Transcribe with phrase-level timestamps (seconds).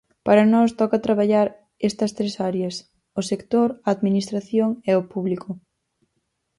[0.27, 1.47] Para nós, toca traballar
[1.89, 2.75] estas tres áreas:
[3.19, 5.49] o sector, a administración e o público.